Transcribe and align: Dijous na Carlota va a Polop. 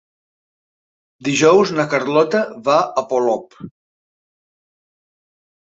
Dijous 1.27 1.75
na 1.81 1.87
Carlota 1.93 2.43
va 2.71 2.81
a 3.03 3.07
Polop. 3.13 3.61